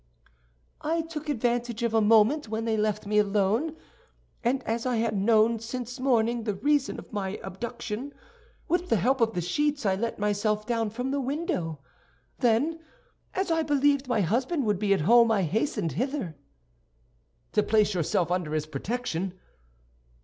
"I 0.81 1.01
took 1.03 1.29
advantage 1.29 1.83
of 1.83 1.93
a 1.93 2.01
moment 2.01 2.49
when 2.49 2.65
they 2.65 2.75
left 2.75 3.05
me 3.05 3.19
alone; 3.19 3.75
and 4.43 4.63
as 4.63 4.87
I 4.87 4.95
had 4.95 5.15
known 5.15 5.59
since 5.59 5.99
morning 5.99 6.43
the 6.43 6.55
reason 6.55 6.97
of 6.97 7.13
my 7.13 7.39
abduction, 7.43 8.11
with 8.67 8.89
the 8.89 8.95
help 8.95 9.21
of 9.21 9.33
the 9.35 9.41
sheets 9.41 9.85
I 9.85 9.93
let 9.93 10.17
myself 10.17 10.65
down 10.65 10.89
from 10.89 11.11
the 11.11 11.21
window. 11.21 11.81
Then, 12.39 12.79
as 13.35 13.51
I 13.51 13.61
believed 13.61 14.07
my 14.07 14.21
husband 14.21 14.65
would 14.65 14.79
be 14.79 14.91
at 14.95 15.01
home, 15.01 15.29
I 15.29 15.43
hastened 15.43 15.91
hither." 15.91 16.35
"To 17.51 17.61
place 17.61 17.93
yourself 17.93 18.31
under 18.31 18.55
his 18.55 18.65
protection?" 18.65 19.35